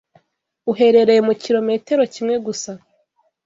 [0.71, 2.71] uherereye mu kilometero kimwe gusa